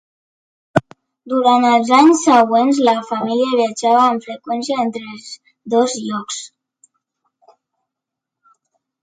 Durant 1.33 1.67
els 1.71 1.91
anys 1.97 2.23
següents, 2.29 2.79
la 2.87 2.95
família 3.09 3.59
viatjava 3.59 4.01
amb 4.07 4.25
freqüència 4.29 4.79
entre 4.85 5.05
els 5.13 5.29
dos 5.75 5.95
llocs. 6.07 6.41